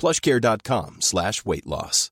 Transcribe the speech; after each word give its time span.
plushcare.com 0.00 1.00
slash 1.00 1.42
weight 1.44 1.66
loss. 1.66 2.10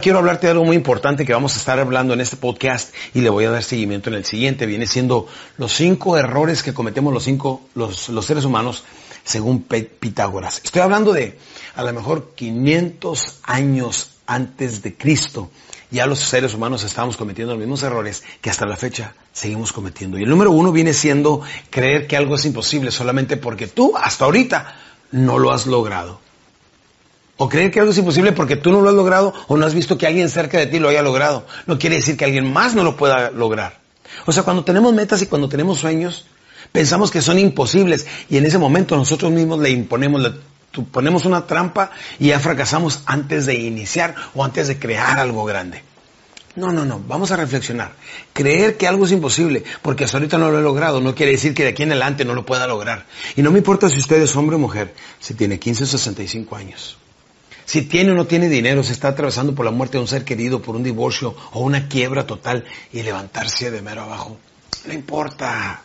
Quiero 0.00 0.16
hablarte 0.16 0.46
de 0.46 0.52
algo 0.52 0.64
muy 0.64 0.76
importante 0.76 1.26
que 1.26 1.34
vamos 1.34 1.54
a 1.56 1.58
estar 1.58 1.78
hablando 1.78 2.14
en 2.14 2.22
este 2.22 2.36
podcast 2.36 2.94
y 3.12 3.20
le 3.20 3.28
voy 3.28 3.44
a 3.44 3.50
dar 3.50 3.62
seguimiento 3.62 4.08
en 4.08 4.16
el 4.16 4.24
siguiente. 4.24 4.64
Viene 4.64 4.86
siendo 4.86 5.26
los 5.58 5.74
cinco 5.74 6.16
errores 6.16 6.62
que 6.62 6.72
cometemos 6.72 7.12
los 7.12 7.24
cinco, 7.24 7.68
los, 7.74 8.08
seres 8.24 8.46
humanos 8.46 8.82
según 9.24 9.62
Pitágoras. 9.62 10.62
Estoy 10.64 10.80
hablando 10.80 11.12
de 11.12 11.38
a 11.76 11.82
lo 11.82 11.92
mejor 11.92 12.32
500 12.34 13.40
años 13.42 14.12
antes 14.26 14.80
de 14.80 14.96
Cristo. 14.96 15.50
Ya 15.90 16.06
los 16.06 16.20
seres 16.20 16.54
humanos 16.54 16.82
estamos 16.82 17.18
cometiendo 17.18 17.52
los 17.52 17.60
mismos 17.60 17.82
errores 17.82 18.22
que 18.40 18.48
hasta 18.48 18.64
la 18.64 18.78
fecha 18.78 19.12
seguimos 19.34 19.70
cometiendo. 19.70 20.18
Y 20.18 20.22
el 20.22 20.30
número 20.30 20.50
uno 20.50 20.72
viene 20.72 20.94
siendo 20.94 21.42
creer 21.68 22.06
que 22.06 22.16
algo 22.16 22.36
es 22.36 22.46
imposible 22.46 22.90
solamente 22.90 23.36
porque 23.36 23.66
tú 23.66 23.92
hasta 23.98 24.24
ahorita 24.24 24.76
no 25.12 25.38
lo 25.38 25.52
has 25.52 25.66
logrado. 25.66 26.20
O 27.36 27.48
creer 27.48 27.70
que 27.70 27.80
algo 27.80 27.92
es 27.92 27.98
imposible 27.98 28.32
porque 28.32 28.56
tú 28.56 28.70
no 28.70 28.82
lo 28.82 28.90
has 28.90 28.94
logrado 28.94 29.32
o 29.48 29.56
no 29.56 29.64
has 29.64 29.74
visto 29.74 29.96
que 29.96 30.06
alguien 30.06 30.28
cerca 30.28 30.58
de 30.58 30.66
ti 30.66 30.78
lo 30.78 30.88
haya 30.90 31.02
logrado. 31.02 31.46
No 31.66 31.78
quiere 31.78 31.96
decir 31.96 32.16
que 32.16 32.26
alguien 32.26 32.52
más 32.52 32.74
no 32.74 32.84
lo 32.84 32.96
pueda 32.96 33.30
lograr. 33.30 33.78
O 34.26 34.32
sea, 34.32 34.42
cuando 34.42 34.64
tenemos 34.64 34.92
metas 34.92 35.22
y 35.22 35.26
cuando 35.26 35.48
tenemos 35.48 35.78
sueños, 35.78 36.26
pensamos 36.72 37.10
que 37.10 37.22
son 37.22 37.38
imposibles 37.38 38.06
y 38.28 38.36
en 38.36 38.44
ese 38.44 38.58
momento 38.58 38.96
nosotros 38.96 39.32
mismos 39.32 39.58
le 39.60 39.70
imponemos, 39.70 40.20
le 40.20 40.32
ponemos 40.92 41.24
una 41.24 41.46
trampa 41.46 41.90
y 42.18 42.28
ya 42.28 42.40
fracasamos 42.40 43.02
antes 43.06 43.46
de 43.46 43.54
iniciar 43.54 44.14
o 44.34 44.44
antes 44.44 44.68
de 44.68 44.78
crear 44.78 45.18
algo 45.18 45.44
grande. 45.44 45.82
No, 46.56 46.72
no, 46.72 46.84
no, 46.84 47.00
vamos 47.06 47.30
a 47.30 47.36
reflexionar. 47.36 47.92
Creer 48.32 48.76
que 48.76 48.88
algo 48.88 49.04
es 49.06 49.12
imposible 49.12 49.62
porque 49.82 50.04
hasta 50.04 50.16
ahorita 50.16 50.36
no 50.36 50.50
lo 50.50 50.58
he 50.58 50.62
logrado 50.62 51.00
no 51.00 51.14
quiere 51.14 51.32
decir 51.32 51.54
que 51.54 51.62
de 51.62 51.70
aquí 51.70 51.84
en 51.84 51.92
adelante 51.92 52.24
no 52.24 52.34
lo 52.34 52.44
pueda 52.44 52.66
lograr. 52.66 53.06
Y 53.36 53.42
no 53.42 53.52
me 53.52 53.58
importa 53.58 53.88
si 53.88 53.98
usted 53.98 54.20
es 54.20 54.34
hombre 54.34 54.56
o 54.56 54.58
mujer, 54.58 54.94
si 55.20 55.34
tiene 55.34 55.60
15 55.60 55.84
o 55.84 55.86
65 55.86 56.56
años. 56.56 56.98
Si 57.64 57.82
tiene 57.82 58.10
o 58.10 58.14
no 58.14 58.26
tiene 58.26 58.48
dinero, 58.48 58.82
se 58.82 58.92
está 58.92 59.08
atravesando 59.08 59.54
por 59.54 59.64
la 59.64 59.70
muerte 59.70 59.96
de 59.96 60.02
un 60.02 60.08
ser 60.08 60.24
querido, 60.24 60.60
por 60.60 60.74
un 60.74 60.82
divorcio 60.82 61.36
o 61.52 61.60
una 61.60 61.86
quiebra 61.86 62.26
total 62.26 62.64
y 62.92 63.02
levantarse 63.02 63.70
de 63.70 63.80
mero 63.80 64.02
abajo. 64.02 64.36
No 64.86 64.92
importa. 64.92 65.80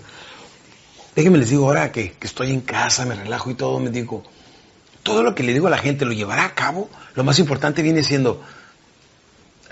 Déjenme 1.16 1.38
les 1.38 1.52
digo 1.52 1.68
ahora 1.68 1.92
que, 1.92 2.14
que 2.14 2.26
estoy 2.26 2.50
en 2.50 2.62
casa, 2.62 3.06
me 3.06 3.14
relajo 3.14 3.52
y 3.52 3.54
todo, 3.54 3.80
me 3.80 3.92
digo, 3.92 4.24
todo 5.04 5.22
lo 5.22 5.36
que 5.36 5.44
le 5.44 5.54
digo 5.54 5.68
a 5.68 5.70
la 5.70 5.78
gente 5.78 6.06
lo 6.06 6.12
llevará 6.12 6.46
a 6.46 6.56
cabo. 6.56 6.90
Lo 7.14 7.24
más 7.24 7.38
importante 7.38 7.84
viene 7.84 8.04
siendo, 8.04 8.42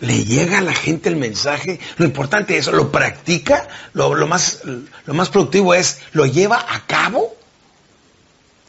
¿le 0.04 0.26
llega 0.26 0.58
a 0.58 0.62
la 0.62 0.74
gente 0.74 1.08
el 1.08 1.16
mensaje? 1.16 1.80
Lo 1.98 2.06
importante 2.06 2.58
es, 2.58 2.68
¿lo 2.68 2.92
practica? 2.92 3.70
Lo, 3.94 4.28
más, 4.28 4.62
lo 4.66 5.14
más 5.14 5.30
productivo 5.30 5.74
es, 5.74 6.02
¿lo 6.12 6.26
lleva 6.26 6.66
a 6.70 6.86
cabo? 6.86 7.36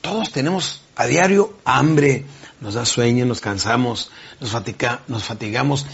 Todos 0.00 0.30
tenemos 0.30 0.82
a 0.94 1.06
diario 1.06 1.58
hambre, 1.64 2.24
nos 2.60 2.74
da 2.74 2.84
sueño, 2.84 3.26
nos 3.26 3.40
cansamos, 3.40 4.12
nos, 4.40 4.52
nos 5.08 5.24
fatigamos. 5.24 5.86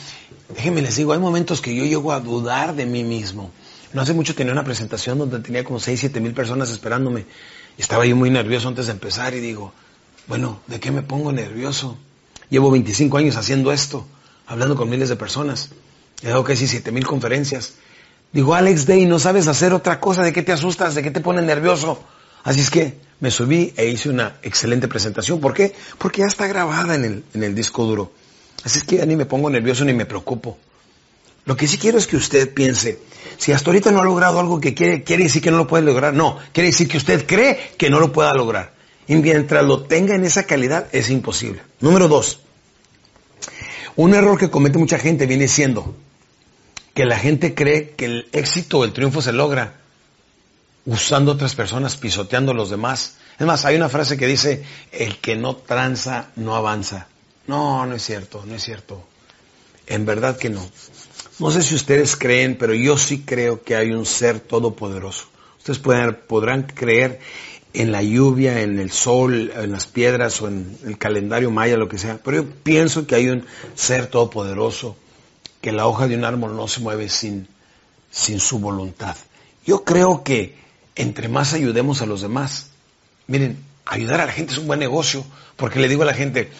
Déjenme 0.54 0.82
les 0.82 0.96
digo, 0.96 1.14
hay 1.14 1.18
momentos 1.18 1.62
que 1.62 1.74
yo 1.74 1.84
llego 1.86 2.12
a 2.12 2.20
dudar 2.20 2.74
de 2.74 2.84
mí 2.84 3.02
mismo. 3.02 3.50
No 3.94 4.02
hace 4.02 4.12
mucho 4.12 4.34
tenía 4.34 4.52
una 4.52 4.64
presentación 4.64 5.18
donde 5.18 5.40
tenía 5.40 5.64
como 5.64 5.80
6, 5.80 5.98
7 6.00 6.20
mil 6.20 6.34
personas 6.34 6.70
esperándome. 6.70 7.24
Estaba 7.78 8.04
yo 8.04 8.14
muy 8.14 8.28
nervioso 8.28 8.68
antes 8.68 8.86
de 8.86 8.92
empezar 8.92 9.32
y 9.32 9.40
digo, 9.40 9.72
bueno, 10.26 10.60
¿de 10.66 10.80
qué 10.80 10.90
me 10.90 11.00
pongo 11.02 11.32
nervioso? 11.32 11.96
Llevo 12.50 12.70
25 12.70 13.16
años 13.16 13.36
haciendo 13.36 13.72
esto, 13.72 14.06
hablando 14.50 14.74
con 14.74 14.90
miles 14.90 15.08
de 15.08 15.16
personas. 15.16 15.70
He 16.22 16.28
dado 16.28 16.42
casi 16.42 16.66
7 16.66 16.90
mil 16.90 17.06
conferencias. 17.06 17.74
Digo, 18.32 18.54
Alex 18.54 18.84
Day, 18.84 19.06
no 19.06 19.18
sabes 19.20 19.46
hacer 19.46 19.72
otra 19.72 20.00
cosa, 20.00 20.22
¿de 20.22 20.32
qué 20.32 20.42
te 20.42 20.52
asustas? 20.52 20.96
¿De 20.96 21.02
qué 21.02 21.10
te 21.12 21.20
pones 21.20 21.44
nervioso? 21.44 22.02
Así 22.42 22.60
es 22.60 22.70
que 22.70 22.98
me 23.20 23.30
subí 23.30 23.72
e 23.76 23.86
hice 23.86 24.08
una 24.08 24.38
excelente 24.42 24.88
presentación. 24.88 25.40
¿Por 25.40 25.54
qué? 25.54 25.72
Porque 25.98 26.22
ya 26.22 26.26
está 26.26 26.48
grabada 26.48 26.96
en 26.96 27.04
el, 27.04 27.24
en 27.32 27.44
el 27.44 27.54
disco 27.54 27.84
duro. 27.84 28.12
Así 28.64 28.78
es 28.78 28.84
que 28.84 28.96
ya 28.96 29.06
ni 29.06 29.14
me 29.14 29.24
pongo 29.24 29.48
nervioso 29.50 29.84
ni 29.84 29.94
me 29.94 30.04
preocupo. 30.04 30.58
Lo 31.44 31.56
que 31.56 31.68
sí 31.68 31.78
quiero 31.78 31.98
es 31.98 32.08
que 32.08 32.16
usted 32.16 32.52
piense, 32.52 32.98
si 33.38 33.52
hasta 33.52 33.70
ahorita 33.70 33.92
no 33.92 34.00
ha 34.00 34.04
logrado 34.04 34.40
algo 34.40 34.60
que 34.60 34.74
quiere, 34.74 35.04
quiere 35.04 35.24
decir 35.24 35.42
que 35.42 35.52
no 35.52 35.58
lo 35.58 35.66
puede 35.68 35.84
lograr. 35.84 36.12
No, 36.12 36.38
quiere 36.52 36.70
decir 36.70 36.88
que 36.88 36.96
usted 36.96 37.24
cree 37.24 37.72
que 37.78 37.88
no 37.88 38.00
lo 38.00 38.12
pueda 38.12 38.34
lograr. 38.34 38.74
Y 39.06 39.14
mientras 39.14 39.64
lo 39.64 39.84
tenga 39.84 40.16
en 40.16 40.24
esa 40.24 40.42
calidad, 40.42 40.88
es 40.92 41.08
imposible. 41.08 41.62
Número 41.80 42.08
dos, 42.08 42.40
un 43.96 44.14
error 44.14 44.38
que 44.38 44.50
comete 44.50 44.78
mucha 44.78 44.98
gente 44.98 45.26
viene 45.26 45.48
siendo 45.48 45.94
que 46.94 47.04
la 47.04 47.18
gente 47.18 47.54
cree 47.54 47.90
que 47.90 48.04
el 48.06 48.28
éxito 48.32 48.80
o 48.80 48.84
el 48.84 48.92
triunfo 48.92 49.22
se 49.22 49.32
logra 49.32 49.74
usando 50.86 51.32
otras 51.32 51.54
personas, 51.54 51.96
pisoteando 51.96 52.52
a 52.52 52.54
los 52.54 52.70
demás. 52.70 53.16
Es 53.38 53.46
más, 53.46 53.64
hay 53.64 53.76
una 53.76 53.88
frase 53.88 54.16
que 54.16 54.26
dice, 54.26 54.64
el 54.92 55.18
que 55.18 55.36
no 55.36 55.56
tranza 55.56 56.30
no 56.36 56.56
avanza. 56.56 57.06
No, 57.46 57.86
no 57.86 57.94
es 57.94 58.02
cierto, 58.02 58.44
no 58.46 58.54
es 58.54 58.62
cierto. 58.62 59.04
En 59.86 60.04
verdad 60.04 60.36
que 60.36 60.50
no. 60.50 60.68
No 61.38 61.50
sé 61.50 61.62
si 61.62 61.74
ustedes 61.74 62.16
creen, 62.16 62.56
pero 62.58 62.74
yo 62.74 62.98
sí 62.98 63.22
creo 63.22 63.62
que 63.62 63.76
hay 63.76 63.92
un 63.92 64.04
ser 64.04 64.40
todopoderoso. 64.40 65.26
Ustedes 65.58 65.78
podrán 65.78 66.64
creer 66.64 67.20
en 67.72 67.92
la 67.92 68.02
lluvia, 68.02 68.62
en 68.62 68.78
el 68.78 68.90
sol, 68.90 69.52
en 69.54 69.72
las 69.72 69.86
piedras 69.86 70.40
o 70.42 70.48
en 70.48 70.76
el 70.84 70.98
calendario 70.98 71.50
maya, 71.50 71.76
lo 71.76 71.88
que 71.88 71.98
sea, 71.98 72.18
pero 72.22 72.38
yo 72.38 72.50
pienso 72.62 73.06
que 73.06 73.14
hay 73.14 73.28
un 73.28 73.44
ser 73.74 74.08
todopoderoso, 74.08 74.96
que 75.60 75.72
la 75.72 75.86
hoja 75.86 76.08
de 76.08 76.16
un 76.16 76.24
árbol 76.24 76.56
no 76.56 76.66
se 76.68 76.80
mueve 76.80 77.08
sin, 77.08 77.46
sin 78.10 78.40
su 78.40 78.58
voluntad. 78.58 79.16
Yo 79.64 79.84
creo 79.84 80.24
que 80.24 80.58
entre 80.96 81.28
más 81.28 81.52
ayudemos 81.52 82.02
a 82.02 82.06
los 82.06 82.22
demás. 82.22 82.70
Miren, 83.26 83.62
ayudar 83.86 84.20
a 84.20 84.26
la 84.26 84.32
gente 84.32 84.52
es 84.52 84.58
un 84.58 84.66
buen 84.66 84.80
negocio, 84.80 85.24
porque 85.56 85.80
le 85.80 85.88
digo 85.88 86.02
a 86.02 86.06
la 86.06 86.14
gente, 86.14 86.50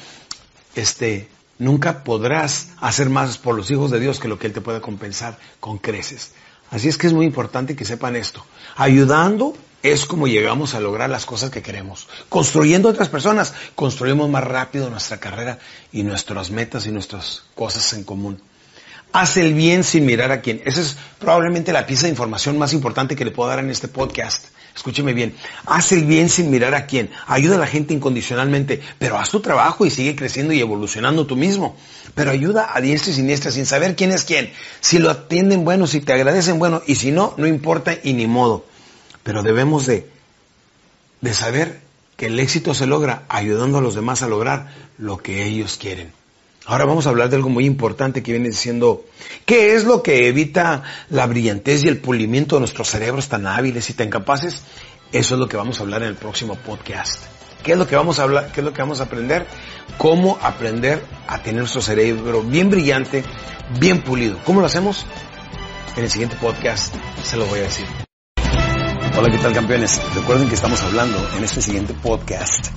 este, 0.77 1.29
nunca 1.59 2.05
podrás 2.05 2.69
hacer 2.81 3.11
más 3.11 3.39
por 3.39 3.57
los 3.57 3.71
hijos 3.71 3.91
de 3.91 4.01
Dios 4.01 4.21
que 4.21 4.29
lo 4.29 4.39
que 4.39 4.47
Él 4.47 4.53
te 4.53 4.61
pueda 4.61 4.81
compensar 4.81 5.39
con 5.59 5.79
creces. 5.79 6.33
Así 6.71 6.89
es 6.89 6.97
que 6.97 7.09
es 7.09 7.13
muy 7.13 7.27
importante 7.27 7.75
que 7.75 7.85
sepan 7.85 8.15
esto. 8.15 8.45
Ayudando 8.77 9.55
es 9.83 10.05
como 10.05 10.27
llegamos 10.27 10.75
a 10.75 10.81
lograr 10.81 11.11
las 11.11 11.27
cosas 11.27 11.51
que 11.51 11.63
queremos. 11.63 12.09
Construyendo 12.29 12.89
otras 12.89 13.09
personas, 13.09 13.55
construimos 13.75 14.29
más 14.29 14.45
rápido 14.45 14.91
nuestra 14.91 15.19
carrera 15.19 15.59
y 15.93 16.03
nuestras 16.03 16.51
metas 16.51 16.87
y 16.87 16.91
nuestras 16.91 17.45
cosas 17.55 17.93
en 17.93 18.05
común. 18.05 18.41
Haz 19.13 19.37
el 19.39 19.55
bien 19.55 19.83
sin 19.83 20.07
mirar 20.07 20.31
a 20.31 20.41
quién. 20.41 20.63
Esa 20.65 20.81
es 20.81 20.97
probablemente 21.19 21.73
la 21.73 21.87
pieza 21.87 22.05
de 22.05 22.11
información 22.11 22.59
más 22.59 22.73
importante 22.73 23.17
que 23.17 23.25
le 23.25 23.33
puedo 23.33 23.49
dar 23.49 23.59
en 23.59 23.71
este 23.71 23.89
podcast. 23.89 24.45
Escúcheme 24.75 25.13
bien, 25.13 25.35
haz 25.67 25.91
el 25.91 26.05
bien 26.05 26.29
sin 26.29 26.49
mirar 26.49 26.75
a 26.75 26.87
quién, 26.87 27.11
ayuda 27.27 27.57
a 27.57 27.59
la 27.59 27.67
gente 27.67 27.93
incondicionalmente, 27.93 28.81
pero 29.01 29.19
haz 29.19 29.31
tu 29.31 29.41
trabajo 29.41 29.85
y 29.85 29.91
sigue 29.91 30.15
creciendo 30.15 30.53
y 30.53 30.61
evolucionando 30.61 31.27
tú 31.27 31.35
mismo. 31.35 31.77
Pero 32.15 32.31
ayuda 32.31 32.71
a 32.73 32.81
diestra 32.81 33.11
y 33.11 33.17
siniestra 33.17 33.51
sin 33.51 33.67
saber 33.67 33.97
quién 33.97 34.13
es 34.13 34.25
quién. 34.25 34.53
Si 34.81 34.99
lo 34.99 35.11
atienden 35.11 35.65
bueno, 35.65 35.89
si 35.89 36.01
te 36.01 36.13
agradecen 36.13 36.61
bueno, 36.61 36.83
y 36.87 36.95
si 36.95 37.11
no, 37.11 37.35
no 37.37 37.49
importa 37.49 37.99
y 38.03 38.13
ni 38.13 38.29
modo. 38.29 38.65
Pero 39.23 39.43
debemos 39.43 39.87
de, 39.87 40.09
de 41.21 41.35
saber 41.35 41.81
que 42.17 42.27
el 42.27 42.39
éxito 42.39 42.75
se 42.75 42.87
logra 42.87 43.25
ayudando 43.29 43.79
a 43.79 43.81
los 43.81 43.95
demás 43.95 44.23
a 44.23 44.29
lograr 44.29 44.69
lo 44.99 45.19
que 45.19 45.45
ellos 45.45 45.79
quieren. 45.81 46.13
Ahora 46.67 46.85
vamos 46.85 47.07
a 47.07 47.11
hablar 47.11 47.31
de 47.31 47.37
algo 47.37 47.49
muy 47.49 47.65
importante 47.65 48.23
que 48.23 48.33
viene 48.33 48.53
siendo, 48.53 49.05
¿qué 49.47 49.75
es 49.75 49.85
lo 49.85 50.03
que 50.03 50.29
evita 50.29 50.83
la 51.09 51.27
brillantez 51.27 51.83
y 51.83 51.89
el 51.89 51.99
pulimiento 51.99 52.57
de 52.57 52.61
nuestros 52.61 52.89
cerebros 52.89 53.29
tan 53.29 53.47
hábiles 53.47 53.89
y 53.91 53.95
tan 53.95 54.11
capaces? 54.11 54.63
Eso 55.13 55.35
es 55.35 55.41
lo 55.41 55.49
que 55.49 55.57
vamos 55.57 55.81
a 55.81 55.83
hablar 55.83 56.03
en 56.03 56.09
el 56.09 56.15
próximo 56.15 56.57
podcast. 56.57 57.25
¿Qué 57.63 57.73
es 57.73 57.79
lo 57.79 57.87
que 57.87 57.97
vamos 57.97 58.19
a 58.19 58.23
hablar? 58.23 58.53
¿Qué 58.53 58.61
es 58.61 58.65
lo 58.65 58.73
que 58.73 58.83
vamos 58.83 59.01
a 59.01 59.05
aprender? 59.05 59.47
Cómo 59.99 60.39
aprender 60.43 61.03
a 61.27 61.43
tener 61.43 61.61
nuestro 61.61 61.83
cerebro 61.83 62.43
bien 62.43 62.71
brillante, 62.71 63.25
bien 63.79 64.03
pulido. 64.03 64.39
¿Cómo 64.45 64.61
lo 64.61 64.67
hacemos? 64.67 65.07
En 65.97 66.05
el 66.05 66.11
siguiente 66.11 66.37
podcast 66.41 66.95
se 67.23 67.37
lo 67.37 67.47
voy 67.47 67.61
a 67.61 67.63
decir. 67.63 68.10
Hola, 69.21 69.31
¿qué 69.31 69.37
tal 69.43 69.53
campeones? 69.53 70.01
Recuerden 70.15 70.49
que 70.49 70.55
estamos 70.55 70.81
hablando 70.81 71.19
en 71.37 71.45
este 71.45 71.61
siguiente 71.61 71.93
podcast 71.93 72.69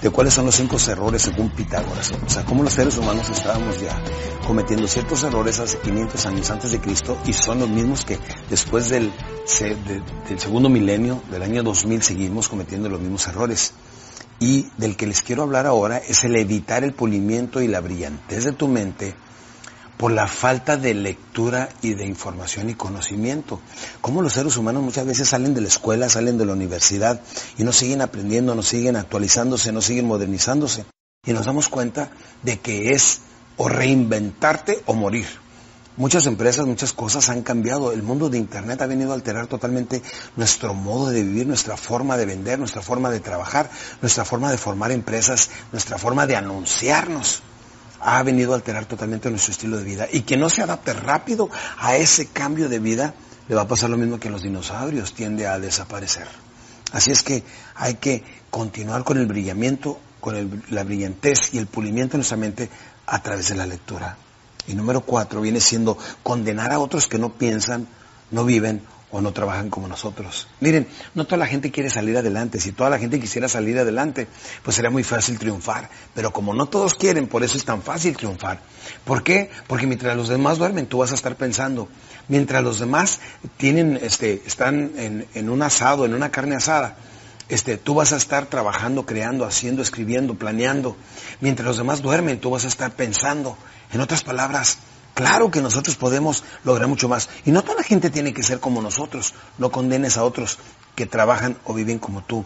de 0.00 0.08
cuáles 0.08 0.32
son 0.32 0.46
los 0.46 0.54
cinco 0.54 0.78
errores 0.88 1.20
según 1.20 1.50
Pitágoras. 1.50 2.12
O 2.12 2.30
sea, 2.30 2.46
cómo 2.46 2.62
los 2.62 2.72
seres 2.72 2.96
humanos 2.96 3.28
estábamos 3.28 3.78
ya 3.78 4.02
cometiendo 4.46 4.88
ciertos 4.88 5.22
errores 5.22 5.58
hace 5.58 5.76
500 5.80 6.24
años 6.24 6.48
antes 6.48 6.72
de 6.72 6.80
Cristo 6.80 7.18
y 7.26 7.34
son 7.34 7.58
los 7.58 7.68
mismos 7.68 8.06
que 8.06 8.18
después 8.48 8.88
del, 8.88 9.12
del 10.30 10.40
segundo 10.40 10.70
milenio, 10.70 11.22
del 11.30 11.42
año 11.42 11.62
2000, 11.62 12.02
seguimos 12.02 12.48
cometiendo 12.48 12.88
los 12.88 12.98
mismos 12.98 13.26
errores. 13.26 13.74
Y 14.40 14.70
del 14.78 14.96
que 14.96 15.06
les 15.06 15.20
quiero 15.20 15.42
hablar 15.42 15.66
ahora 15.66 15.98
es 15.98 16.24
el 16.24 16.36
evitar 16.36 16.84
el 16.84 16.94
pulimiento 16.94 17.60
y 17.60 17.68
la 17.68 17.80
brillantez 17.80 18.44
de 18.44 18.52
tu 18.52 18.66
mente 18.66 19.14
por 20.02 20.10
la 20.10 20.26
falta 20.26 20.76
de 20.76 20.94
lectura 20.94 21.68
y 21.80 21.94
de 21.94 22.04
información 22.04 22.68
y 22.68 22.74
conocimiento. 22.74 23.60
Como 24.00 24.20
los 24.20 24.32
seres 24.32 24.56
humanos 24.56 24.82
muchas 24.82 25.06
veces 25.06 25.28
salen 25.28 25.54
de 25.54 25.60
la 25.60 25.68
escuela, 25.68 26.08
salen 26.08 26.38
de 26.38 26.44
la 26.44 26.54
universidad 26.54 27.20
y 27.56 27.62
no 27.62 27.70
siguen 27.70 28.00
aprendiendo, 28.00 28.56
no 28.56 28.64
siguen 28.64 28.96
actualizándose, 28.96 29.70
no 29.70 29.80
siguen 29.80 30.06
modernizándose. 30.06 30.86
Y 31.24 31.32
nos 31.32 31.46
damos 31.46 31.68
cuenta 31.68 32.10
de 32.42 32.58
que 32.58 32.90
es 32.90 33.20
o 33.56 33.68
reinventarte 33.68 34.82
o 34.86 34.94
morir. 34.94 35.28
Muchas 35.96 36.26
empresas, 36.26 36.66
muchas 36.66 36.92
cosas 36.92 37.28
han 37.28 37.42
cambiado. 37.42 37.92
El 37.92 38.02
mundo 38.02 38.28
de 38.28 38.38
Internet 38.38 38.82
ha 38.82 38.88
venido 38.88 39.12
a 39.12 39.14
alterar 39.14 39.46
totalmente 39.46 40.02
nuestro 40.34 40.74
modo 40.74 41.10
de 41.10 41.22
vivir, 41.22 41.46
nuestra 41.46 41.76
forma 41.76 42.16
de 42.16 42.26
vender, 42.26 42.58
nuestra 42.58 42.82
forma 42.82 43.08
de 43.08 43.20
trabajar, 43.20 43.70
nuestra 44.00 44.24
forma 44.24 44.50
de 44.50 44.58
formar 44.58 44.90
empresas, 44.90 45.48
nuestra 45.70 45.96
forma 45.96 46.26
de 46.26 46.34
anunciarnos 46.34 47.44
ha 48.02 48.22
venido 48.22 48.52
a 48.52 48.56
alterar 48.56 48.84
totalmente 48.86 49.30
nuestro 49.30 49.52
estilo 49.52 49.78
de 49.78 49.84
vida. 49.84 50.08
Y 50.10 50.22
que 50.22 50.36
no 50.36 50.50
se 50.50 50.62
adapte 50.62 50.92
rápido 50.92 51.48
a 51.78 51.96
ese 51.96 52.26
cambio 52.26 52.68
de 52.68 52.78
vida, 52.78 53.14
le 53.48 53.54
va 53.54 53.62
a 53.62 53.68
pasar 53.68 53.90
lo 53.90 53.96
mismo 53.96 54.18
que 54.18 54.30
los 54.30 54.42
dinosaurios, 54.42 55.14
tiende 55.14 55.46
a 55.46 55.58
desaparecer. 55.58 56.26
Así 56.92 57.10
es 57.10 57.22
que 57.22 57.42
hay 57.74 57.94
que 57.94 58.24
continuar 58.50 59.04
con 59.04 59.18
el 59.18 59.26
brillamiento, 59.26 59.98
con 60.20 60.62
la 60.70 60.84
brillantez 60.84 61.54
y 61.54 61.58
el 61.58 61.66
pulimiento 61.66 62.16
en 62.16 62.20
nuestra 62.20 62.36
mente 62.36 62.68
a 63.06 63.22
través 63.22 63.48
de 63.48 63.56
la 63.56 63.66
lectura. 63.66 64.16
Y 64.66 64.74
número 64.74 65.00
cuatro 65.00 65.40
viene 65.40 65.60
siendo 65.60 65.96
condenar 66.22 66.72
a 66.72 66.78
otros 66.78 67.06
que 67.06 67.18
no 67.18 67.32
piensan, 67.32 67.88
no 68.30 68.44
viven 68.44 68.82
o 69.12 69.20
no 69.20 69.32
trabajan 69.32 69.68
como 69.68 69.86
nosotros. 69.86 70.48
Miren, 70.60 70.88
no 71.14 71.26
toda 71.26 71.36
la 71.36 71.46
gente 71.46 71.70
quiere 71.70 71.90
salir 71.90 72.16
adelante. 72.16 72.58
Si 72.58 72.72
toda 72.72 72.88
la 72.88 72.98
gente 72.98 73.20
quisiera 73.20 73.46
salir 73.46 73.78
adelante, 73.78 74.26
pues 74.64 74.74
sería 74.74 74.90
muy 74.90 75.04
fácil 75.04 75.38
triunfar. 75.38 75.90
Pero 76.14 76.32
como 76.32 76.54
no 76.54 76.66
todos 76.66 76.94
quieren, 76.94 77.28
por 77.28 77.44
eso 77.44 77.58
es 77.58 77.64
tan 77.64 77.82
fácil 77.82 78.16
triunfar. 78.16 78.60
¿Por 79.04 79.22
qué? 79.22 79.50
Porque 79.66 79.86
mientras 79.86 80.16
los 80.16 80.28
demás 80.28 80.56
duermen, 80.56 80.86
tú 80.86 80.98
vas 80.98 81.12
a 81.12 81.14
estar 81.14 81.36
pensando. 81.36 81.88
Mientras 82.28 82.64
los 82.64 82.80
demás 82.80 83.20
tienen, 83.58 83.98
este, 84.02 84.42
están 84.46 84.92
en, 84.96 85.50
un 85.50 85.62
asado, 85.62 86.06
en 86.06 86.14
una 86.14 86.30
carne 86.30 86.56
asada, 86.56 86.96
este, 87.50 87.76
tú 87.76 87.94
vas 87.94 88.14
a 88.14 88.16
estar 88.16 88.46
trabajando, 88.46 89.04
creando, 89.04 89.44
haciendo, 89.44 89.82
escribiendo, 89.82 90.36
planeando. 90.36 90.96
Mientras 91.42 91.66
los 91.66 91.76
demás 91.76 92.00
duermen, 92.00 92.40
tú 92.40 92.48
vas 92.48 92.64
a 92.64 92.68
estar 92.68 92.92
pensando. 92.92 93.58
En 93.92 94.00
otras 94.00 94.22
palabras, 94.24 94.78
Claro 95.14 95.50
que 95.50 95.60
nosotros 95.60 95.96
podemos 95.96 96.42
lograr 96.64 96.88
mucho 96.88 97.08
más. 97.08 97.28
Y 97.44 97.50
no 97.50 97.62
toda 97.62 97.76
la 97.76 97.82
gente 97.82 98.10
tiene 98.10 98.32
que 98.32 98.42
ser 98.42 98.60
como 98.60 98.80
nosotros. 98.80 99.34
No 99.58 99.70
condenes 99.70 100.16
a 100.16 100.24
otros 100.24 100.58
que 100.94 101.06
trabajan 101.06 101.58
o 101.64 101.74
viven 101.74 101.98
como 101.98 102.22
tú. 102.22 102.44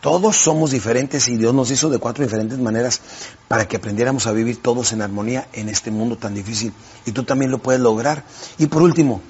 Todos 0.00 0.36
somos 0.36 0.70
diferentes 0.70 1.28
y 1.28 1.36
Dios 1.36 1.52
nos 1.52 1.70
hizo 1.70 1.90
de 1.90 1.98
cuatro 1.98 2.24
diferentes 2.24 2.58
maneras 2.58 3.02
para 3.48 3.68
que 3.68 3.76
aprendiéramos 3.76 4.26
a 4.26 4.32
vivir 4.32 4.62
todos 4.62 4.92
en 4.92 5.02
armonía 5.02 5.46
en 5.52 5.68
este 5.68 5.90
mundo 5.90 6.16
tan 6.16 6.34
difícil. 6.34 6.72
Y 7.04 7.12
tú 7.12 7.24
también 7.24 7.50
lo 7.50 7.58
puedes 7.58 7.82
lograr. 7.82 8.24
Y 8.56 8.66
por 8.66 8.80
último, 8.80 9.20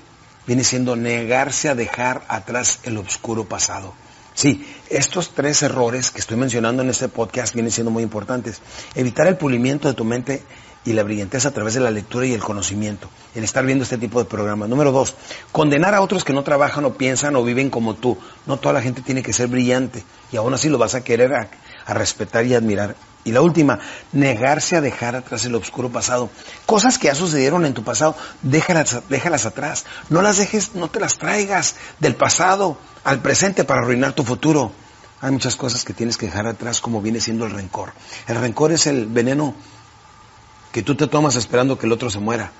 viene 0.46 0.62
siendo 0.62 0.94
negarse 0.94 1.68
a 1.68 1.74
dejar 1.74 2.24
atrás 2.28 2.78
el 2.84 2.98
oscuro 2.98 3.46
pasado. 3.46 3.94
Sí, 4.34 4.64
estos 4.88 5.34
tres 5.34 5.62
errores 5.62 6.12
que 6.12 6.20
estoy 6.20 6.36
mencionando 6.36 6.82
en 6.82 6.90
este 6.90 7.08
podcast 7.08 7.52
vienen 7.52 7.72
siendo 7.72 7.90
muy 7.90 8.04
importantes. 8.04 8.60
Evitar 8.94 9.26
el 9.26 9.36
pulimiento 9.36 9.88
de 9.88 9.94
tu 9.94 10.04
mente 10.04 10.44
y 10.84 10.94
la 10.94 11.02
brillantez 11.02 11.44
a 11.44 11.50
través 11.50 11.74
de 11.74 11.80
la 11.80 11.90
lectura 11.90 12.26
y 12.26 12.32
el 12.32 12.40
conocimiento, 12.40 13.08
en 13.34 13.44
estar 13.44 13.64
viendo 13.66 13.84
este 13.84 13.98
tipo 13.98 14.18
de 14.18 14.24
programas. 14.24 14.68
Número 14.68 14.92
dos, 14.92 15.14
condenar 15.52 15.94
a 15.94 16.00
otros 16.00 16.24
que 16.24 16.32
no 16.32 16.42
trabajan 16.42 16.84
o 16.84 16.94
piensan 16.94 17.36
o 17.36 17.44
viven 17.44 17.70
como 17.70 17.94
tú. 17.94 18.16
No 18.46 18.56
toda 18.56 18.74
la 18.74 18.82
gente 18.82 19.02
tiene 19.02 19.22
que 19.22 19.32
ser 19.32 19.48
brillante 19.48 20.02
y 20.32 20.36
aún 20.36 20.54
así 20.54 20.68
lo 20.68 20.78
vas 20.78 20.94
a 20.94 21.04
querer 21.04 21.34
a, 21.34 21.48
respetar 21.92 22.46
y 22.46 22.54
admirar. 22.54 22.96
Y 23.24 23.32
la 23.32 23.42
última, 23.42 23.78
negarse 24.12 24.76
a 24.76 24.80
dejar 24.80 25.14
atrás 25.14 25.44
el 25.44 25.54
oscuro 25.54 25.90
pasado. 25.90 26.30
Cosas 26.64 26.98
que 26.98 27.08
ya 27.08 27.14
sucedieron 27.14 27.66
en 27.66 27.74
tu 27.74 27.84
pasado, 27.84 28.16
déjalas, 28.40 29.02
déjalas 29.10 29.44
atrás. 29.44 29.84
No 30.08 30.22
las 30.22 30.38
dejes, 30.38 30.74
no 30.74 30.88
te 30.88 31.00
las 31.00 31.18
traigas 31.18 31.76
del 31.98 32.14
pasado 32.14 32.78
al 33.04 33.20
presente 33.20 33.64
para 33.64 33.82
arruinar 33.82 34.14
tu 34.14 34.24
futuro. 34.24 34.72
Hay 35.20 35.32
muchas 35.32 35.56
cosas 35.56 35.84
que 35.84 35.92
tienes 35.92 36.16
que 36.16 36.26
dejar 36.26 36.46
atrás 36.46 36.80
como 36.80 37.02
viene 37.02 37.20
siendo 37.20 37.44
el 37.44 37.50
rencor. 37.50 37.92
El 38.26 38.36
rencor 38.36 38.72
es 38.72 38.86
el 38.86 39.04
veneno 39.04 39.54
que 40.72 40.82
tú 40.82 40.94
te 40.94 41.06
tomas 41.06 41.36
esperando 41.36 41.78
que 41.78 41.86
el 41.86 41.92
otro 41.92 42.10
se 42.10 42.18
muera. 42.18 42.52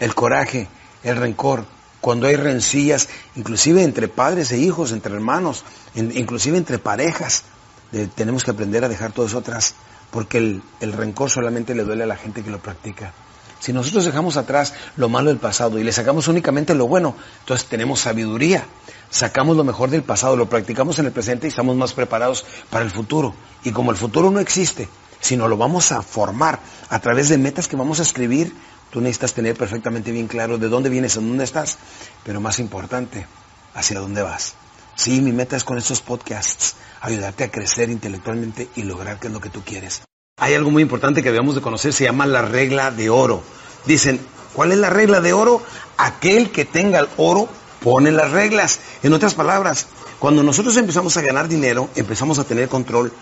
El 0.00 0.14
coraje, 0.14 0.68
el 1.02 1.16
rencor, 1.16 1.64
cuando 2.00 2.26
hay 2.26 2.36
rencillas, 2.36 3.08
inclusive 3.36 3.82
entre 3.84 4.08
padres 4.08 4.50
e 4.50 4.58
hijos, 4.58 4.92
entre 4.92 5.14
hermanos, 5.14 5.64
inclusive 5.94 6.58
entre 6.58 6.78
parejas, 6.78 7.44
tenemos 8.14 8.42
que 8.44 8.50
aprender 8.50 8.84
a 8.84 8.88
dejar 8.88 9.12
todo 9.12 9.26
eso 9.26 9.38
atrás, 9.38 9.74
porque 10.10 10.38
el, 10.38 10.62
el 10.80 10.92
rencor 10.92 11.30
solamente 11.30 11.74
le 11.74 11.84
duele 11.84 12.02
a 12.02 12.06
la 12.06 12.16
gente 12.16 12.42
que 12.42 12.50
lo 12.50 12.58
practica. 12.58 13.12
Si 13.62 13.72
nosotros 13.72 14.04
dejamos 14.04 14.36
atrás 14.36 14.74
lo 14.96 15.08
malo 15.08 15.28
del 15.28 15.38
pasado 15.38 15.78
y 15.78 15.84
le 15.84 15.92
sacamos 15.92 16.26
únicamente 16.26 16.74
lo 16.74 16.88
bueno, 16.88 17.14
entonces 17.38 17.68
tenemos 17.68 18.00
sabiduría. 18.00 18.66
Sacamos 19.08 19.56
lo 19.56 19.62
mejor 19.62 19.88
del 19.88 20.02
pasado, 20.02 20.36
lo 20.36 20.48
practicamos 20.48 20.98
en 20.98 21.06
el 21.06 21.12
presente 21.12 21.46
y 21.46 21.50
estamos 21.50 21.76
más 21.76 21.92
preparados 21.92 22.44
para 22.70 22.84
el 22.84 22.90
futuro. 22.90 23.36
Y 23.62 23.70
como 23.70 23.92
el 23.92 23.96
futuro 23.96 24.32
no 24.32 24.40
existe, 24.40 24.88
sino 25.22 25.48
lo 25.48 25.56
vamos 25.56 25.92
a 25.92 26.02
formar 26.02 26.58
a 26.90 26.98
través 26.98 27.30
de 27.30 27.38
metas 27.38 27.68
que 27.68 27.76
vamos 27.76 28.00
a 28.00 28.02
escribir. 28.02 28.54
Tú 28.90 29.00
necesitas 29.00 29.32
tener 29.32 29.56
perfectamente 29.56 30.10
bien 30.10 30.28
claro 30.28 30.58
de 30.58 30.68
dónde 30.68 30.90
vienes, 30.90 31.16
en 31.16 31.28
dónde 31.28 31.44
estás, 31.44 31.78
pero 32.24 32.42
más 32.42 32.58
importante, 32.58 33.26
hacia 33.72 34.00
dónde 34.00 34.20
vas. 34.22 34.54
Sí, 34.94 35.22
mi 35.22 35.32
meta 35.32 35.56
es 35.56 35.64
con 35.64 35.78
estos 35.78 36.02
podcasts 36.02 36.74
ayudarte 37.00 37.44
a 37.44 37.50
crecer 37.50 37.88
intelectualmente 37.88 38.68
y 38.76 38.82
lograr 38.82 39.18
qué 39.18 39.28
es 39.28 39.32
lo 39.32 39.40
que 39.40 39.48
tú 39.48 39.62
quieres. 39.62 40.02
Hay 40.38 40.54
algo 40.54 40.70
muy 40.70 40.82
importante 40.82 41.22
que 41.22 41.30
debemos 41.30 41.54
de 41.54 41.62
conocer, 41.62 41.92
se 41.92 42.04
llama 42.04 42.26
la 42.26 42.42
regla 42.42 42.90
de 42.90 43.08
oro. 43.08 43.42
Dicen, 43.86 44.20
¿cuál 44.52 44.72
es 44.72 44.78
la 44.78 44.90
regla 44.90 45.20
de 45.20 45.32
oro? 45.32 45.62
Aquel 45.96 46.50
que 46.50 46.64
tenga 46.64 46.98
el 46.98 47.08
oro 47.16 47.48
pone 47.80 48.10
las 48.10 48.30
reglas. 48.32 48.80
En 49.02 49.12
otras 49.12 49.34
palabras, 49.34 49.86
cuando 50.18 50.42
nosotros 50.42 50.76
empezamos 50.76 51.16
a 51.16 51.22
ganar 51.22 51.48
dinero, 51.48 51.88
empezamos 51.96 52.38
a 52.38 52.44
tener 52.44 52.68
control 52.68 53.12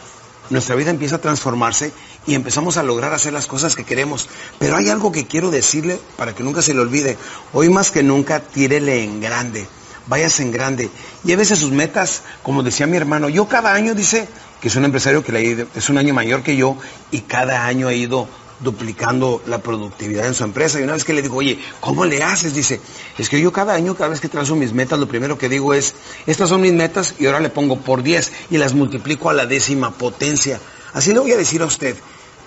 nuestra 0.50 0.75
vida 0.75 0.90
empieza 0.90 1.16
a 1.16 1.21
transformarse 1.21 1.92
y 2.26 2.35
empezamos 2.35 2.76
a 2.76 2.83
lograr 2.83 3.14
hacer 3.14 3.33
las 3.33 3.47
cosas 3.47 3.76
que 3.76 3.85
queremos. 3.85 4.28
Pero 4.59 4.76
hay 4.76 4.88
algo 4.88 5.12
que 5.12 5.26
quiero 5.26 5.50
decirle 5.50 5.99
para 6.16 6.35
que 6.35 6.42
nunca 6.42 6.61
se 6.62 6.75
le 6.75 6.80
olvide. 6.80 7.16
Hoy 7.52 7.69
más 7.71 7.90
que 7.90 8.02
nunca, 8.02 8.40
tírele 8.40 9.04
en 9.04 9.21
grande. 9.21 9.66
Váyase 10.07 10.42
en 10.42 10.52
grande. 10.52 10.90
Llévese 11.25 11.57
sus 11.57 11.71
metas, 11.71 12.23
como 12.42 12.62
decía 12.62 12.87
mi 12.87 12.97
hermano. 12.97 13.28
Yo 13.28 13.49
cada 13.49 13.73
año, 13.73 13.95
dice, 13.95 14.28
que 14.61 14.69
es 14.69 14.76
un 14.76 14.85
empresario 14.85 15.25
que 15.25 15.66
es 15.75 15.88
un 15.88 15.99
año 15.99 16.14
mayor 16.14 16.42
que 16.42 16.57
yo, 16.57 16.76
y 17.11 17.21
cada 17.23 17.64
año 17.64 17.88
he 17.88 17.97
ido 17.97 18.28
duplicando 18.61 19.43
la 19.47 19.59
productividad 19.59 20.26
en 20.26 20.35
su 20.35 20.45
empresa. 20.45 20.81
Y 20.81 20.85
una 20.85 20.93
vez 20.93 21.05
que 21.05 21.12
le 21.12 21.23
digo, 21.23 21.37
oye, 21.37 21.59
¿cómo 21.81 22.05
le 22.05 22.23
haces? 22.23 22.55
Dice, 22.55 22.81
es 23.19 23.29
que 23.29 23.40
yo 23.40 23.52
cada 23.52 23.75
año, 23.75 23.95
cada 23.95 24.11
vez 24.11 24.21
que 24.21 24.29
trazo 24.29 24.55
mis 24.57 24.73
metas, 24.73 24.99
lo 24.99 25.09
primero 25.09 25.38
que 25.38 25.49
digo 25.49 25.75
es, 25.75 25.95
estas 26.26 26.49
son 26.49 26.61
mis 26.61 26.73
metas 26.73 27.14
y 27.19 27.26
ahora 27.26 27.40
le 27.40 27.50
pongo 27.50 27.76
por 27.81 28.02
10 28.02 28.33
y 28.50 28.59
las 28.59 28.75
multiplico 28.75 29.31
a 29.31 29.35
la 29.35 29.47
décima 29.47 29.93
potencia. 29.93 30.61
Así 30.93 31.12
le 31.12 31.21
voy 31.21 31.33
a 31.33 31.37
decir 31.37 31.62
a 31.62 31.67
usted, 31.67 31.97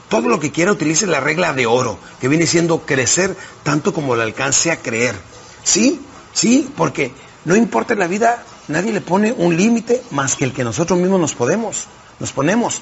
todo 0.10 0.28
lo 0.28 0.40
que 0.40 0.52
quiera 0.52 0.72
utilice 0.72 1.08
la 1.08 1.20
regla 1.20 1.54
de 1.54 1.66
oro, 1.66 1.98
que 2.22 2.28
viene 2.28 2.46
siendo 2.46 2.86
crecer 2.86 3.36
tanto 3.64 3.94
como 3.94 4.16
le 4.16 4.24
alcance 4.24 4.72
a 4.72 4.78
creer. 4.78 5.16
¿Sí? 5.64 6.00
Sí, 6.34 6.70
porque 6.76 7.12
no 7.46 7.56
importa 7.56 7.94
en 7.94 8.00
la 8.00 8.08
vida 8.08 8.44
nadie 8.68 8.92
le 8.92 9.02
pone 9.02 9.32
un 9.32 9.58
límite 9.58 10.02
más 10.12 10.36
que 10.36 10.46
el 10.46 10.54
que 10.54 10.64
nosotros 10.64 11.00
mismos 11.00 11.20
nos 11.20 11.36
podemos, 11.36 11.88
nos 12.20 12.32
ponemos. 12.32 12.82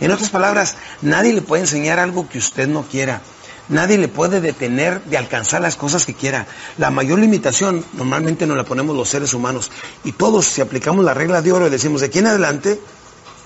En 0.00 0.10
otras 0.10 0.30
palabras, 0.30 0.76
nadie 1.02 1.32
le 1.32 1.42
puede 1.42 1.62
enseñar 1.62 1.98
algo 1.98 2.28
que 2.28 2.38
usted 2.38 2.68
no 2.68 2.82
quiera. 2.82 3.20
Nadie 3.68 3.98
le 3.98 4.08
puede 4.08 4.40
detener 4.40 5.00
de 5.04 5.16
alcanzar 5.16 5.60
las 5.60 5.76
cosas 5.76 6.04
que 6.04 6.14
quiera. 6.14 6.46
La 6.76 6.90
mayor 6.90 7.20
limitación 7.20 7.84
normalmente 7.92 8.46
nos 8.46 8.56
la 8.56 8.64
ponemos 8.64 8.96
los 8.96 9.08
seres 9.08 9.32
humanos. 9.32 9.70
Y 10.02 10.12
todos, 10.12 10.46
si 10.46 10.60
aplicamos 10.60 11.04
la 11.04 11.14
regla 11.14 11.40
de 11.40 11.52
oro 11.52 11.68
y 11.68 11.70
decimos, 11.70 12.00
de 12.00 12.08
aquí 12.08 12.18
en 12.18 12.26
adelante, 12.26 12.80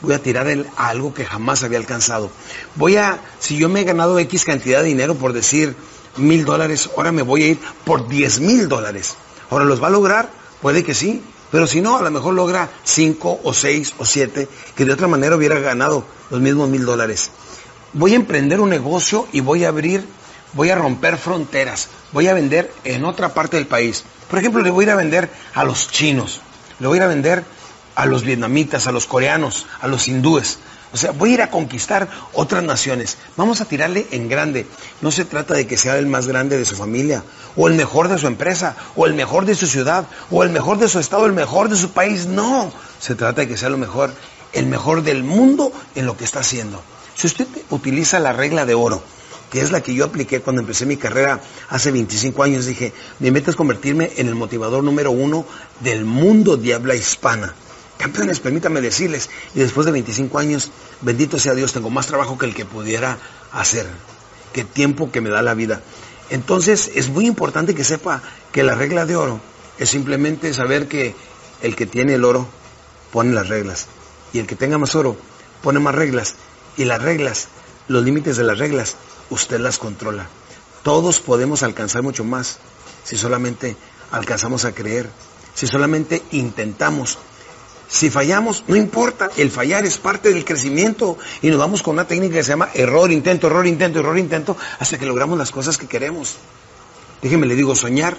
voy 0.00 0.14
a 0.14 0.22
tirar 0.22 0.46
a 0.76 0.88
algo 0.88 1.12
que 1.12 1.26
jamás 1.26 1.62
había 1.62 1.78
alcanzado. 1.78 2.30
Voy 2.76 2.96
a, 2.96 3.18
si 3.38 3.56
yo 3.56 3.68
me 3.68 3.80
he 3.80 3.84
ganado 3.84 4.18
X 4.18 4.44
cantidad 4.44 4.80
de 4.80 4.88
dinero 4.88 5.14
por 5.14 5.32
decir 5.34 5.76
mil 6.16 6.44
dólares, 6.44 6.88
ahora 6.96 7.12
me 7.12 7.22
voy 7.22 7.42
a 7.42 7.46
ir 7.48 7.58
por 7.84 8.08
diez 8.08 8.40
mil 8.40 8.68
dólares. 8.68 9.16
Ahora, 9.50 9.64
¿los 9.64 9.82
va 9.82 9.88
a 9.88 9.90
lograr? 9.90 10.30
Puede 10.62 10.84
que 10.84 10.94
sí. 10.94 11.22
Pero 11.54 11.68
si 11.68 11.80
no, 11.80 11.96
a 11.96 12.02
lo 12.02 12.10
mejor 12.10 12.34
logra 12.34 12.68
cinco 12.82 13.38
o 13.44 13.54
seis 13.54 13.94
o 13.98 14.04
siete, 14.04 14.48
que 14.74 14.84
de 14.84 14.92
otra 14.92 15.06
manera 15.06 15.36
hubiera 15.36 15.60
ganado 15.60 16.04
los 16.28 16.40
mismos 16.40 16.68
mil 16.68 16.84
dólares. 16.84 17.30
Voy 17.92 18.14
a 18.14 18.16
emprender 18.16 18.58
un 18.60 18.70
negocio 18.70 19.28
y 19.30 19.38
voy 19.38 19.64
a 19.64 19.68
abrir, 19.68 20.04
voy 20.54 20.70
a 20.70 20.74
romper 20.74 21.16
fronteras, 21.16 21.90
voy 22.10 22.26
a 22.26 22.34
vender 22.34 22.72
en 22.82 23.04
otra 23.04 23.34
parte 23.34 23.56
del 23.56 23.68
país. 23.68 24.02
Por 24.28 24.40
ejemplo, 24.40 24.62
le 24.62 24.70
voy 24.70 24.82
a 24.82 24.86
ir 24.88 24.90
a 24.90 24.96
vender 24.96 25.30
a 25.54 25.62
los 25.62 25.88
chinos, 25.92 26.40
le 26.80 26.88
voy 26.88 26.96
a 26.96 27.02
ir 27.02 27.02
a 27.04 27.06
vender 27.06 27.44
a 27.94 28.06
los 28.06 28.24
vietnamitas, 28.24 28.88
a 28.88 28.92
los 28.92 29.06
coreanos, 29.06 29.66
a 29.80 29.86
los 29.86 30.08
hindúes. 30.08 30.58
O 30.94 30.96
sea, 30.96 31.10
voy 31.10 31.32
a 31.32 31.34
ir 31.34 31.42
a 31.42 31.50
conquistar 31.50 32.08
otras 32.34 32.62
naciones. 32.62 33.18
Vamos 33.36 33.60
a 33.60 33.64
tirarle 33.64 34.06
en 34.12 34.28
grande. 34.28 34.64
No 35.00 35.10
se 35.10 35.24
trata 35.24 35.52
de 35.52 35.66
que 35.66 35.76
sea 35.76 35.98
el 35.98 36.06
más 36.06 36.28
grande 36.28 36.56
de 36.56 36.64
su 36.64 36.76
familia, 36.76 37.24
o 37.56 37.66
el 37.66 37.74
mejor 37.74 38.06
de 38.06 38.16
su 38.16 38.28
empresa, 38.28 38.76
o 38.94 39.04
el 39.04 39.14
mejor 39.14 39.44
de 39.44 39.56
su 39.56 39.66
ciudad, 39.66 40.06
o 40.30 40.44
el 40.44 40.50
mejor 40.50 40.78
de 40.78 40.86
su 40.86 41.00
estado, 41.00 41.26
el 41.26 41.32
mejor 41.32 41.68
de 41.68 41.74
su 41.74 41.90
país. 41.90 42.26
No, 42.26 42.72
se 43.00 43.16
trata 43.16 43.40
de 43.40 43.48
que 43.48 43.56
sea 43.56 43.70
lo 43.70 43.76
mejor, 43.76 44.14
el 44.52 44.66
mejor 44.66 45.02
del 45.02 45.24
mundo 45.24 45.72
en 45.96 46.06
lo 46.06 46.16
que 46.16 46.22
está 46.22 46.40
haciendo. 46.40 46.80
Si 47.16 47.26
usted 47.26 47.48
utiliza 47.70 48.20
la 48.20 48.32
regla 48.32 48.64
de 48.64 48.74
oro, 48.74 49.02
que 49.50 49.62
es 49.62 49.72
la 49.72 49.82
que 49.82 49.94
yo 49.94 50.04
apliqué 50.04 50.42
cuando 50.42 50.62
empecé 50.62 50.86
mi 50.86 50.96
carrera 50.96 51.40
hace 51.70 51.90
25 51.90 52.40
años, 52.40 52.66
dije, 52.66 52.92
mi 53.18 53.32
meta 53.32 53.50
es 53.50 53.56
convertirme 53.56 54.12
en 54.16 54.28
el 54.28 54.36
motivador 54.36 54.84
número 54.84 55.10
uno 55.10 55.44
del 55.80 56.04
mundo 56.04 56.56
de 56.56 56.72
habla 56.72 56.94
hispana. 56.94 57.52
Campeones, 58.04 58.38
permítame 58.38 58.82
decirles, 58.82 59.30
y 59.54 59.60
después 59.60 59.86
de 59.86 59.92
25 59.92 60.38
años, 60.38 60.70
bendito 61.00 61.38
sea 61.38 61.54
Dios, 61.54 61.72
tengo 61.72 61.88
más 61.88 62.06
trabajo 62.06 62.36
que 62.36 62.44
el 62.44 62.54
que 62.54 62.66
pudiera 62.66 63.16
hacer, 63.50 63.86
que 64.52 64.62
tiempo 64.62 65.10
que 65.10 65.22
me 65.22 65.30
da 65.30 65.40
la 65.40 65.54
vida. 65.54 65.80
Entonces, 66.28 66.90
es 66.96 67.08
muy 67.08 67.26
importante 67.26 67.74
que 67.74 67.82
sepa 67.82 68.20
que 68.52 68.62
la 68.62 68.74
regla 68.74 69.06
de 69.06 69.16
oro 69.16 69.40
es 69.78 69.88
simplemente 69.88 70.52
saber 70.52 70.86
que 70.86 71.14
el 71.62 71.74
que 71.74 71.86
tiene 71.86 72.12
el 72.12 72.26
oro 72.26 72.46
pone 73.10 73.32
las 73.32 73.48
reglas, 73.48 73.86
y 74.34 74.38
el 74.38 74.46
que 74.46 74.54
tenga 74.54 74.76
más 74.76 74.94
oro 74.94 75.16
pone 75.62 75.78
más 75.78 75.94
reglas, 75.94 76.34
y 76.76 76.84
las 76.84 77.00
reglas, 77.00 77.48
los 77.88 78.04
límites 78.04 78.36
de 78.36 78.44
las 78.44 78.58
reglas, 78.58 78.96
usted 79.30 79.60
las 79.60 79.78
controla. 79.78 80.26
Todos 80.82 81.20
podemos 81.20 81.62
alcanzar 81.62 82.02
mucho 82.02 82.22
más 82.22 82.58
si 83.02 83.16
solamente 83.16 83.78
alcanzamos 84.10 84.66
a 84.66 84.74
creer, 84.74 85.08
si 85.54 85.66
solamente 85.66 86.22
intentamos 86.32 87.16
si 87.88 88.10
fallamos, 88.10 88.64
no 88.66 88.76
importa, 88.76 89.30
el 89.36 89.50
fallar 89.50 89.84
es 89.84 89.98
parte 89.98 90.32
del 90.32 90.44
crecimiento 90.44 91.18
y 91.42 91.48
nos 91.48 91.58
vamos 91.58 91.82
con 91.82 91.94
una 91.94 92.06
técnica 92.06 92.36
que 92.36 92.42
se 92.42 92.50
llama 92.50 92.70
error, 92.74 93.12
intento, 93.12 93.46
error, 93.46 93.66
intento, 93.66 94.00
error, 94.00 94.18
intento, 94.18 94.56
hasta 94.78 94.98
que 94.98 95.06
logramos 95.06 95.38
las 95.38 95.50
cosas 95.50 95.78
que 95.78 95.86
queremos. 95.86 96.36
Déjeme 97.22 97.46
le 97.46 97.54
digo, 97.54 97.74
soñar 97.74 98.16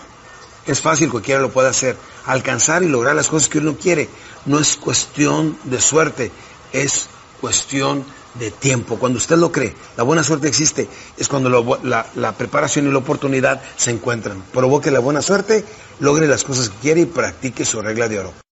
es 0.65 0.81
fácil, 0.81 1.09
cualquiera 1.09 1.41
lo 1.41 1.51
puede 1.51 1.69
hacer. 1.69 1.95
Alcanzar 2.25 2.83
y 2.83 2.87
lograr 2.87 3.15
las 3.15 3.27
cosas 3.27 3.49
que 3.49 3.59
uno 3.59 3.75
quiere 3.77 4.09
no 4.45 4.59
es 4.59 4.75
cuestión 4.77 5.57
de 5.63 5.79
suerte, 5.79 6.31
es 6.73 7.07
cuestión 7.41 8.05
de 8.35 8.51
tiempo. 8.51 8.97
Cuando 8.97 9.17
usted 9.17 9.37
lo 9.37 9.51
cree, 9.51 9.75
la 9.97 10.03
buena 10.03 10.23
suerte 10.23 10.47
existe, 10.47 10.87
es 11.17 11.27
cuando 11.27 11.49
la, 11.83 12.07
la, 12.15 12.31
preparación 12.33 12.87
y 12.87 12.91
la 12.91 12.97
oportunidad 12.97 13.61
se 13.77 13.91
encuentran. 13.91 14.43
Provoque 14.51 14.91
la 14.91 14.99
buena 14.99 15.21
suerte, 15.21 15.63
logre 15.99 16.27
las 16.27 16.43
cosas 16.43 16.69
que 16.69 16.77
quiere 16.77 17.01
y 17.01 17.05
practique 17.05 17.65
su 17.65 17.81
regla 17.81 18.07
de 18.07 18.19
oro. 18.19 18.44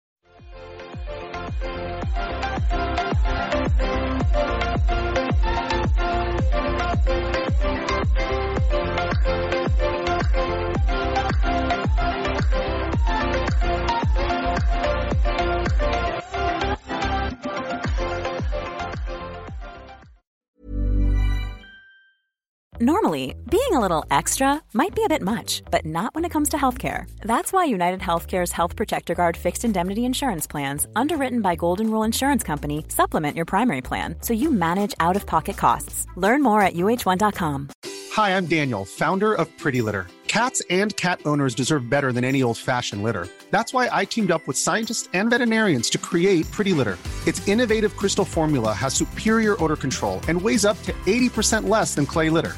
Normally, 22.84 23.34
being 23.50 23.72
a 23.72 23.80
little 23.80 24.04
extra 24.12 24.62
might 24.74 24.94
be 24.94 25.06
a 25.06 25.08
bit 25.08 25.22
much, 25.22 25.64
but 25.72 25.86
not 25.86 26.14
when 26.14 26.26
it 26.26 26.32
comes 26.32 26.50
to 26.50 26.58
healthcare. 26.58 27.10
That's 27.22 27.54
why 27.54 27.64
United 27.64 28.02
Healthcare's 28.02 28.52
Health 28.52 28.76
Protector 28.76 29.16
Guard 29.16 29.38
fixed 29.38 29.64
indemnity 29.64 30.04
insurance 30.04 30.48
plans, 30.48 30.86
underwritten 30.94 31.42
by 31.42 31.56
Golden 31.56 31.90
Rule 31.90 32.04
Insurance 32.04 32.44
Company, 32.44 32.84
supplement 32.90 33.38
your 33.38 33.46
primary 33.46 33.80
plan 33.80 34.18
so 34.20 34.34
you 34.34 34.52
manage 34.52 34.94
out 35.00 35.16
of 35.16 35.26
pocket 35.26 35.56
costs. 35.56 36.08
Learn 36.18 36.44
more 36.44 36.60
at 36.62 36.74
uh1.com. 36.74 37.70
Hi, 38.12 38.36
I'm 38.36 38.48
Daniel, 38.48 38.84
founder 38.84 39.34
of 39.34 39.48
Pretty 39.58 39.82
Litter. 39.82 40.08
Cats 40.28 40.62
and 40.70 40.94
cat 40.98 41.22
owners 41.26 41.56
deserve 41.56 41.90
better 41.90 42.12
than 42.12 42.26
any 42.26 42.44
old 42.44 42.58
fashioned 42.58 43.02
litter. 43.02 43.30
That's 43.50 43.74
why 43.74 43.88
I 43.94 44.04
teamed 44.04 44.32
up 44.32 44.46
with 44.46 44.58
scientists 44.58 45.08
and 45.14 45.30
veterinarians 45.30 45.90
to 45.92 45.98
create 45.98 46.52
Pretty 46.52 46.74
Litter. 46.74 46.98
Its 47.26 47.48
innovative 47.48 47.96
crystal 47.96 48.26
formula 48.26 48.74
has 48.74 48.94
superior 48.94 49.56
odor 49.64 49.78
control 49.78 50.20
and 50.28 50.42
weighs 50.42 50.66
up 50.66 50.76
to 50.84 50.92
80% 51.06 51.70
less 51.70 51.96
than 51.96 52.06
clay 52.06 52.30
litter. 52.30 52.58